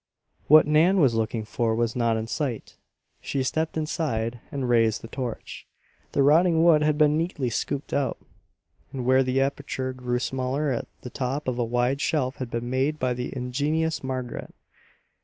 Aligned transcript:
What 0.47 0.65
Nan 0.65 0.99
was 0.99 1.13
looking 1.13 1.45
for 1.45 1.75
was 1.75 1.95
not 1.95 2.17
in 2.17 2.25
sight. 2.25 2.75
She 3.21 3.43
stepped 3.43 3.77
inside, 3.77 4.39
and 4.51 4.67
raised 4.67 5.03
the 5.03 5.07
torch. 5.07 5.67
The 6.13 6.23
rotting 6.23 6.63
wood 6.63 6.81
had 6.81 6.97
been 6.97 7.19
neatly 7.19 7.51
scooped 7.51 7.93
out, 7.93 8.17
and 8.91 9.05
where 9.05 9.21
the 9.21 9.39
aperture 9.39 9.93
grew 9.93 10.17
smaller 10.17 10.71
at 10.71 10.87
the 11.01 11.11
top 11.11 11.47
a 11.47 11.51
wide 11.51 12.01
shelf 12.01 12.37
had 12.37 12.49
been 12.49 12.67
made 12.67 12.97
by 12.97 13.13
the 13.13 13.31
ingenious 13.37 14.03
Margaret. 14.03 14.55